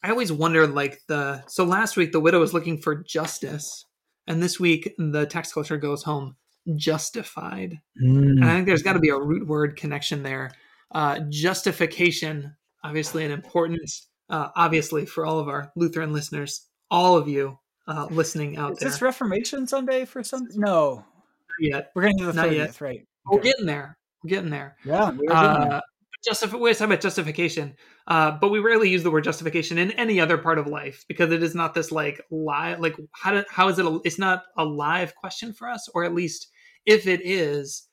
[0.03, 3.85] I always wonder like the, so last week the widow was looking for justice,
[4.27, 6.35] and this week the tax collector goes home
[6.75, 7.79] justified.
[8.01, 8.37] Mm.
[8.37, 10.51] And I think there's got to be a root word connection there.
[10.91, 13.89] Uh, justification, obviously, an important,
[14.29, 18.79] uh, obviously, for all of our Lutheran listeners, all of you uh, listening out Is
[18.79, 18.89] there.
[18.89, 20.47] this Reformation Sunday for some?
[20.55, 21.05] No, not
[21.59, 21.91] yet.
[21.95, 22.99] We're getting to the thirtieth, right?
[22.99, 23.05] Okay.
[23.35, 23.97] We're getting there.
[24.23, 24.75] We're getting there.
[24.85, 25.77] Yeah, we are getting there.
[25.77, 25.81] Uh,
[26.29, 27.75] Justif- we're talking about justification,
[28.07, 31.31] uh, but we rarely use the word justification in any other part of life because
[31.31, 32.81] it is not this like live.
[32.81, 33.85] Like how do, how is it?
[33.85, 36.49] A, it's not a live question for us, or at least
[36.85, 37.87] if it is,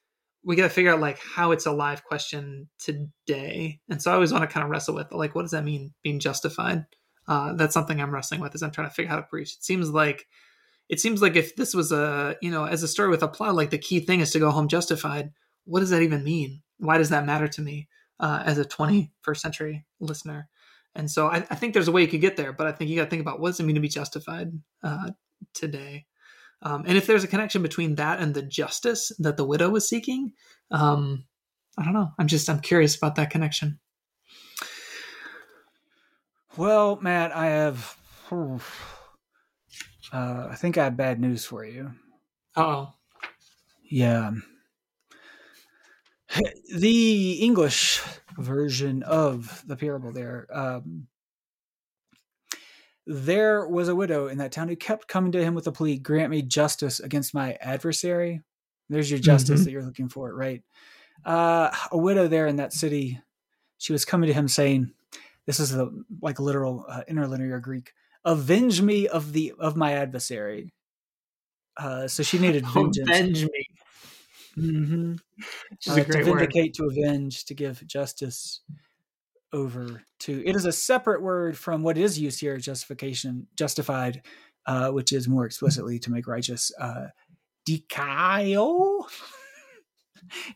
[0.47, 3.81] we got to figure out like how it's a live question today.
[3.91, 5.93] And so I always want to kind of wrestle with like what does that mean
[6.03, 6.87] being justified?
[7.29, 9.55] uh, that's something I'm wrestling with as I'm trying to figure out how to preach.
[9.55, 10.27] It seems like
[10.89, 13.55] it seems like if this was a you know as a story with a plot,
[13.55, 15.33] like the key thing is to go home justified.
[15.65, 16.63] What does that even mean?
[16.79, 17.89] Why does that matter to me
[18.21, 20.49] uh, as a 21st century listener?
[20.95, 22.89] And so I, I, think there's a way you could get there, but I think
[22.89, 25.11] you got to think about what does it mean to be justified uh,
[25.53, 26.07] today.
[26.63, 29.89] Um, and if there's a connection between that and the justice that the widow was
[29.89, 30.33] seeking,
[30.71, 31.25] um,
[31.79, 32.11] I don't know.
[32.19, 33.79] I'm just I'm curious about that connection.
[36.57, 37.97] Well, Matt, I have
[40.13, 41.93] Uh, I think I have bad news for you.
[42.57, 42.93] Oh,
[43.83, 44.33] Yeah.
[46.77, 48.03] The English
[48.37, 50.47] version of the parable there.
[50.53, 51.07] Um,
[53.07, 55.99] there was a widow in that town who kept coming to him with a plea,
[55.99, 58.43] grant me justice against my adversary.
[58.89, 59.65] There's your justice Mhm.
[59.65, 60.63] that you're looking for, right?
[61.25, 63.21] Uh, a widow there in that city,
[63.79, 64.93] she was coming to him saying,
[65.47, 67.93] this is the like literal uh, interlinear Greek,
[68.25, 70.73] avenge me of the of my adversary.
[71.77, 73.09] Uh, so she needed vengeance.
[73.09, 73.67] avenge me.
[74.55, 75.15] hmm
[75.89, 76.41] uh, a to great word.
[76.41, 78.61] vindicate, to avenge, to give justice
[79.57, 80.47] over to.
[80.47, 84.23] It is a separate word from what is used here, justification, justified,
[84.67, 86.71] uh, which is more explicitly to make righteous.
[86.79, 87.07] Uh,
[87.69, 89.05] dikaio,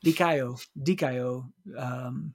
[0.05, 1.45] dikaio, dikaio,
[1.77, 2.35] um,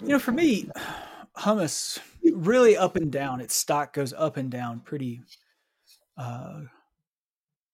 [0.00, 0.68] You know, for me,
[1.36, 1.98] hummus
[2.32, 3.40] really up and down.
[3.40, 5.22] Its stock goes up and down pretty.
[6.16, 6.62] Uh,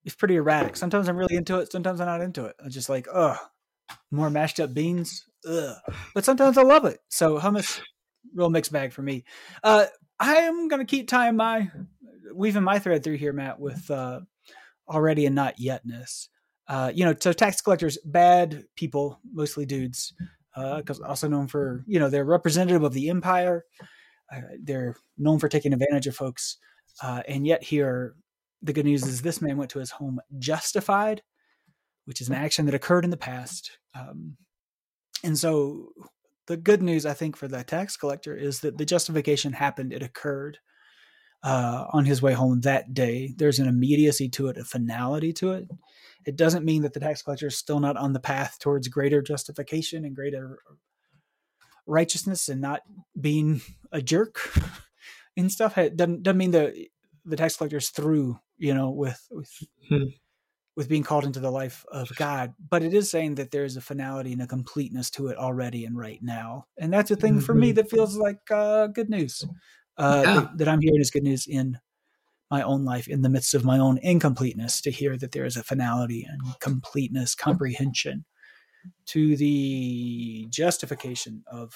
[0.04, 0.76] it's pretty erratic.
[0.76, 1.70] Sometimes I'm really into it.
[1.70, 2.56] Sometimes I'm not into it.
[2.62, 3.38] I'm just like, ugh,
[4.10, 5.26] more mashed up beans.
[5.48, 5.76] Ugh.
[6.14, 7.00] But sometimes I love it.
[7.08, 7.80] So hummus,
[8.34, 9.24] real mixed bag for me.
[9.62, 9.86] Uh,
[10.18, 11.70] I am gonna keep tying my
[12.34, 14.20] weaving my thread through here, Matt, with uh,
[14.88, 16.28] already and not yetness.
[16.68, 20.12] Uh, you know, so tax collectors, bad people, mostly dudes,
[20.54, 23.64] because also known for you know they're representative of the empire.
[24.32, 26.58] Uh, they're known for taking advantage of folks,
[27.02, 28.14] uh, and yet here
[28.62, 31.22] the good news is this man went to his home justified,
[32.04, 33.78] which is an action that occurred in the past.
[33.94, 34.36] Um,
[35.24, 35.92] and so
[36.50, 40.02] the good news, I think, for the tax collector is that the justification happened, it
[40.02, 40.58] occurred
[41.44, 43.32] uh, on his way home that day.
[43.36, 45.70] There's an immediacy to it, a finality to it.
[46.26, 49.22] It doesn't mean that the tax collector is still not on the path towards greater
[49.22, 50.58] justification and greater
[51.86, 52.80] righteousness and not
[53.20, 53.60] being
[53.92, 54.40] a jerk
[55.36, 55.78] and stuff.
[55.78, 56.88] It doesn't, doesn't mean the
[57.24, 59.52] the tax collector's through, you know, with with
[59.88, 60.08] Hmm.
[60.80, 62.54] With being called into the life of God.
[62.70, 65.84] But it is saying that there is a finality and a completeness to it already
[65.84, 66.68] and right now.
[66.78, 69.44] And that's a thing for me that feels like uh, good news.
[69.98, 70.34] Uh, Yeah.
[70.40, 71.78] that, that I'm hearing is good news in
[72.50, 75.58] my own life, in the midst of my own incompleteness, to hear that there is
[75.58, 78.24] a finality and completeness, comprehension
[79.08, 81.74] to the justification of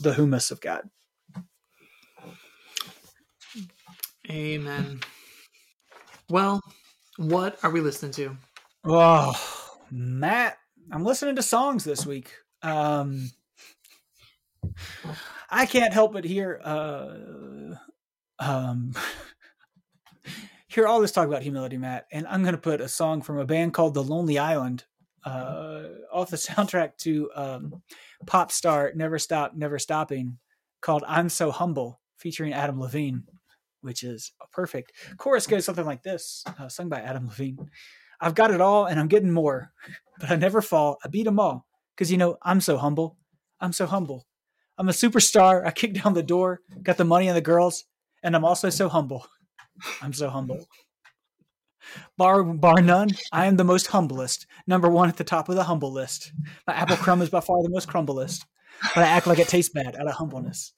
[0.00, 0.90] the humus of God.
[4.28, 4.98] Amen.
[6.28, 6.60] Well,
[7.20, 8.36] what are we listening to?
[8.84, 9.34] Oh,
[9.90, 10.56] Matt,
[10.90, 12.32] I'm listening to songs this week.
[12.62, 13.30] Um,
[15.50, 17.16] I can't help but hear, uh,
[18.38, 18.94] um,
[20.68, 22.06] hear all this talk about humility, Matt.
[22.10, 24.84] And I'm going to put a song from a band called The Lonely Island
[25.22, 27.82] uh, off the soundtrack to um,
[28.24, 30.38] pop star Never Stop, Never Stopping
[30.80, 33.24] called I'm So Humble, featuring Adam Levine,
[33.80, 34.92] which is perfect.
[35.16, 37.70] Chorus goes something like this, uh, sung by Adam Levine.
[38.20, 39.72] I've got it all and I'm getting more,
[40.20, 40.98] but I never fall.
[41.04, 41.66] I beat them all
[41.96, 43.16] because, you know, I'm so humble.
[43.60, 44.26] I'm so humble.
[44.78, 45.66] I'm a superstar.
[45.66, 47.84] I kicked down the door, got the money and the girls,
[48.22, 49.26] and I'm also so humble.
[50.02, 50.66] I'm so humble.
[52.16, 54.46] Bar bar none, I am the most humblest.
[54.66, 56.32] Number one at the top of the humble list.
[56.66, 58.44] My apple crumb is by far the most crumblest,
[58.94, 60.72] but I act like it tastes bad out of humbleness.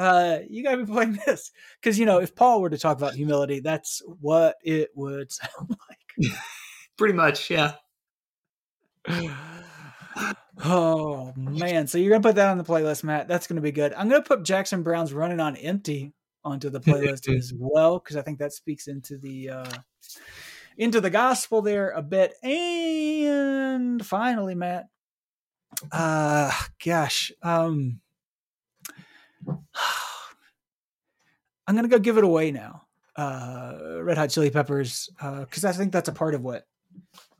[0.00, 3.14] Uh, you gotta be playing this because you know if Paul were to talk about
[3.14, 6.32] humility, that's what it would sound like.
[6.96, 7.74] Pretty much, yeah.
[10.64, 13.28] oh man, so you're gonna put that on the playlist, Matt.
[13.28, 13.92] That's gonna be good.
[13.92, 18.22] I'm gonna put Jackson Browne's "Running on Empty" onto the playlist as well because I
[18.22, 19.72] think that speaks into the uh,
[20.78, 22.42] into the gospel there a bit.
[22.42, 24.86] And finally, Matt,
[25.92, 28.00] uh, gosh, um,
[31.66, 32.86] I'm gonna go give it away now.
[33.16, 36.66] Uh, Red Hot Chili Peppers, because uh, I think that's a part of what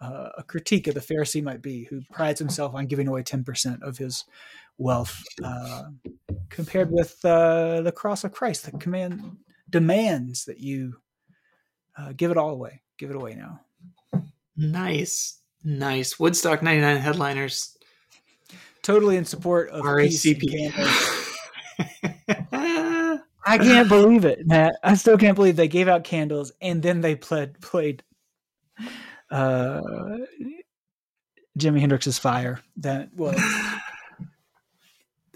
[0.00, 3.82] uh, a critique of the Pharisee might be, who prides himself on giving away 10%
[3.82, 4.24] of his
[4.78, 5.84] wealth, uh,
[6.48, 9.36] compared with uh, the cross of Christ that command
[9.68, 10.96] demands that you
[11.96, 12.82] uh, give it all away.
[12.98, 13.60] Give it away now.
[14.56, 16.18] Nice, nice.
[16.18, 17.76] Woodstock 99 headliners.
[18.82, 21.16] Totally in support of RHCP.
[23.44, 24.76] I can't believe it, Matt.
[24.82, 28.02] I still can't believe they gave out candles and then they played played
[29.30, 29.80] uh,
[31.58, 33.40] Jimi Hendrix's "Fire." That was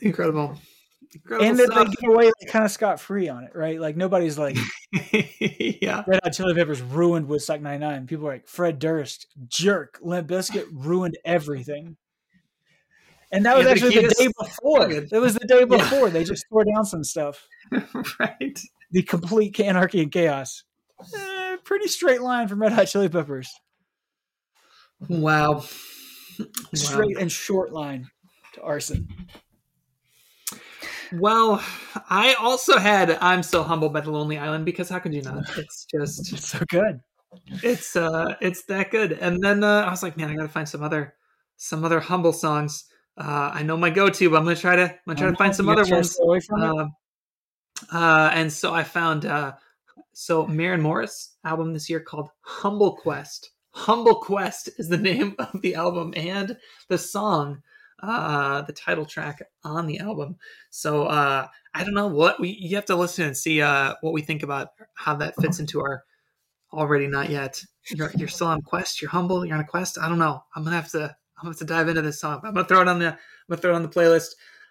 [0.00, 0.58] incredible.
[1.12, 3.80] incredible and that they give away like, kind of scot free on it, right?
[3.80, 4.56] Like nobody's like,
[4.92, 6.04] yeah.
[6.06, 8.06] Red Hot Chili Peppers ruined Woodstock '99.
[8.06, 9.98] People are like Fred Durst, jerk.
[10.02, 11.96] Limp Bizkit ruined everything.
[13.34, 14.90] And that was yeah, actually the, the day before.
[14.90, 16.06] It was the day before.
[16.06, 16.12] Yeah.
[16.12, 17.48] They just tore down some stuff.
[18.20, 18.60] right.
[18.92, 20.62] The complete anarchy and chaos.
[21.16, 23.52] Eh, pretty straight line from Red Hot Chili Peppers.
[25.08, 25.64] Wow.
[26.74, 27.22] Straight wow.
[27.22, 28.06] and short line
[28.52, 29.08] to arson.
[31.12, 31.60] Well,
[32.08, 35.42] I also had I'm so humbled by the Lonely Island because how could you not?
[35.58, 37.00] It's just it's so good.
[37.64, 39.12] It's uh it's that good.
[39.12, 41.14] And then uh, I was like, man, I gotta find some other
[41.56, 42.84] some other humble songs.
[43.16, 45.36] Uh I know my go to, but I'm gonna try to I'm gonna try to
[45.36, 46.18] find some other ones.
[46.50, 46.86] Uh,
[47.92, 49.52] uh, and so I found uh
[50.12, 53.50] so Maren Morris album this year called Humble Quest.
[53.70, 56.56] Humble Quest is the name of the album and
[56.88, 57.62] the song,
[58.02, 60.36] uh, the title track on the album.
[60.70, 64.12] So uh, I don't know what we you have to listen and see uh, what
[64.12, 66.04] we think about how that fits into our
[66.72, 67.62] already not yet.
[67.90, 69.02] You're, you're still on quest.
[69.02, 69.44] You're humble.
[69.44, 69.98] You're on a quest.
[69.98, 70.42] I don't know.
[70.54, 71.14] I'm gonna have to.
[71.38, 72.40] I'm gonna dive into this song.
[72.44, 73.08] I'm gonna throw it on the.
[73.08, 73.18] I'm
[73.48, 74.30] gonna throw it on the playlist.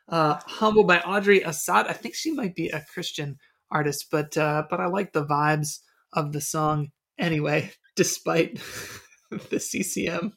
[0.09, 1.87] Uh, humble by Audrey Assad.
[1.87, 3.37] I think she might be a Christian
[3.71, 5.79] artist, but uh, but I like the vibes
[6.13, 8.55] of the song anyway despite
[9.49, 10.33] the CCM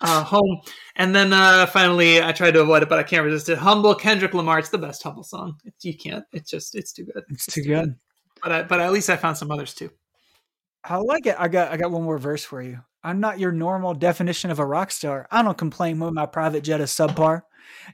[0.00, 0.60] uh, home.
[0.96, 3.58] And then uh, finally, I tried to avoid it, but I can't resist it.
[3.58, 4.58] Humble Kendrick Lamar.
[4.58, 5.58] It's the best humble song.
[5.64, 6.24] It's, you can't.
[6.32, 6.74] It's just.
[6.74, 7.24] It's too good.
[7.30, 7.84] It's, it's too, good.
[7.84, 7.94] good.
[8.42, 9.90] But I, but at least I found some others too.
[10.84, 11.36] I like it.
[11.38, 12.80] I got I got one more verse for you.
[13.02, 15.26] I'm not your normal definition of a rock star.
[15.30, 17.42] I don't complain when my private jet is subpar.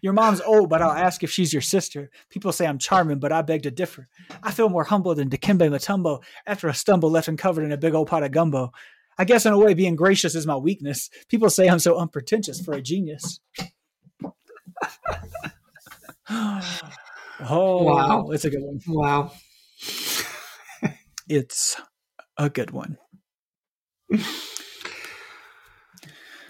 [0.01, 2.11] Your mom's old, but I'll ask if she's your sister.
[2.31, 4.09] People say I'm charming, but I beg to differ.
[4.43, 7.77] I feel more humble than Dikembe Mutombo after a stumble left him covered in a
[7.77, 8.73] big old pot of gumbo.
[9.19, 11.09] I guess in a way, being gracious is my weakness.
[11.29, 13.41] People say I'm so unpretentious for a genius.
[16.29, 18.29] oh, wow.
[18.31, 18.81] It's a good one.
[18.87, 19.33] Wow.
[21.29, 21.81] it's
[22.37, 22.99] a good one.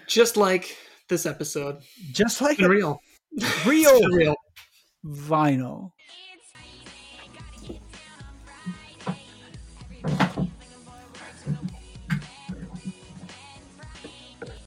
[0.08, 0.76] Just like
[1.08, 1.78] this episode.
[2.12, 3.00] Just like real.
[3.64, 4.08] Real.
[4.12, 4.36] real.
[5.04, 5.92] Vinyl.